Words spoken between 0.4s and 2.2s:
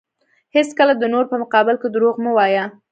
هیڅکله د نورو په مقابل کې دروغ